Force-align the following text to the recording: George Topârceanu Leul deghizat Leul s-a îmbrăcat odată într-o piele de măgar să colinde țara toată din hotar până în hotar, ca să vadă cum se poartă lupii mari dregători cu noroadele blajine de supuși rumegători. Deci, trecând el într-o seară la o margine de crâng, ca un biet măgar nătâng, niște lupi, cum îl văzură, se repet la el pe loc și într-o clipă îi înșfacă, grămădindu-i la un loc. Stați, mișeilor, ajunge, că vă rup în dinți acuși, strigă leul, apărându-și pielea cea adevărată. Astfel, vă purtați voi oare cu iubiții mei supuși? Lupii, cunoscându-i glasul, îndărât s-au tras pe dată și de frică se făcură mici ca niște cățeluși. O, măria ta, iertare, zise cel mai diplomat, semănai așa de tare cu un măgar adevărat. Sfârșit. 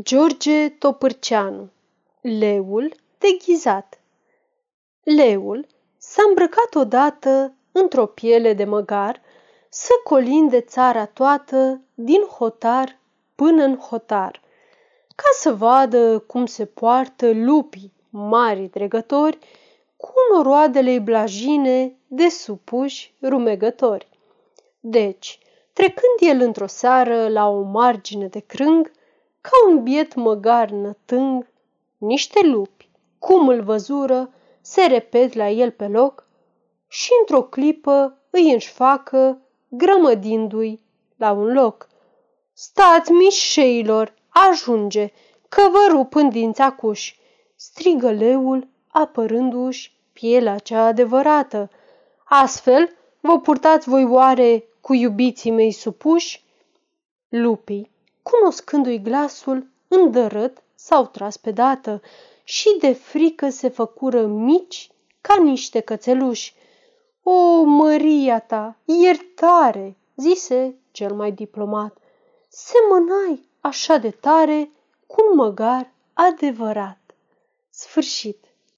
George 0.00 0.68
Topârceanu 0.68 1.70
Leul 2.20 2.94
deghizat 3.18 4.00
Leul 5.02 5.66
s-a 5.98 6.22
îmbrăcat 6.28 6.74
odată 6.74 7.54
într-o 7.72 8.06
piele 8.06 8.52
de 8.52 8.64
măgar 8.64 9.20
să 9.68 9.90
colinde 10.04 10.60
țara 10.60 11.06
toată 11.06 11.80
din 11.94 12.22
hotar 12.22 12.98
până 13.34 13.62
în 13.64 13.76
hotar, 13.76 14.40
ca 15.16 15.28
să 15.38 15.54
vadă 15.54 16.18
cum 16.18 16.46
se 16.46 16.64
poartă 16.64 17.30
lupii 17.32 17.92
mari 18.10 18.70
dregători 18.70 19.38
cu 19.96 20.12
noroadele 20.32 20.98
blajine 20.98 21.96
de 22.06 22.28
supuși 22.28 23.14
rumegători. 23.22 24.08
Deci, 24.80 25.38
trecând 25.72 26.14
el 26.18 26.40
într-o 26.40 26.66
seară 26.66 27.28
la 27.28 27.48
o 27.48 27.60
margine 27.60 28.26
de 28.26 28.40
crâng, 28.40 28.90
ca 29.42 29.68
un 29.68 29.82
biet 29.82 30.14
măgar 30.14 30.70
nătâng, 30.70 31.46
niște 31.98 32.46
lupi, 32.46 32.90
cum 33.18 33.48
îl 33.48 33.62
văzură, 33.62 34.30
se 34.60 34.86
repet 34.86 35.32
la 35.34 35.48
el 35.48 35.70
pe 35.70 35.86
loc 35.86 36.26
și 36.88 37.10
într-o 37.20 37.42
clipă 37.42 38.18
îi 38.30 38.52
înșfacă, 38.52 39.40
grămădindu-i 39.68 40.80
la 41.16 41.32
un 41.32 41.52
loc. 41.52 41.88
Stați, 42.52 43.12
mișeilor, 43.12 44.14
ajunge, 44.28 45.12
că 45.48 45.68
vă 45.70 45.86
rup 45.90 46.14
în 46.14 46.28
dinți 46.28 46.60
acuși, 46.60 47.18
strigă 47.56 48.10
leul, 48.10 48.68
apărându-și 48.88 49.92
pielea 50.12 50.58
cea 50.58 50.84
adevărată. 50.84 51.70
Astfel, 52.24 52.96
vă 53.20 53.40
purtați 53.40 53.88
voi 53.88 54.04
oare 54.04 54.64
cu 54.80 54.94
iubiții 54.94 55.50
mei 55.50 55.72
supuși? 55.72 56.44
Lupii, 57.28 57.90
cunoscându-i 58.22 59.02
glasul, 59.02 59.66
îndărât 59.88 60.62
s-au 60.74 61.06
tras 61.06 61.36
pe 61.36 61.50
dată 61.50 62.00
și 62.44 62.76
de 62.80 62.92
frică 62.92 63.48
se 63.48 63.68
făcură 63.68 64.26
mici 64.26 64.90
ca 65.20 65.42
niște 65.42 65.80
cățeluși. 65.80 66.54
O, 67.22 67.62
măria 67.62 68.40
ta, 68.40 68.76
iertare, 68.84 69.96
zise 70.16 70.76
cel 70.90 71.14
mai 71.14 71.32
diplomat, 71.32 71.96
semănai 72.48 73.48
așa 73.60 73.96
de 73.96 74.10
tare 74.10 74.70
cu 75.06 75.24
un 75.30 75.36
măgar 75.36 75.92
adevărat. 76.12 77.14
Sfârșit. 77.70 78.51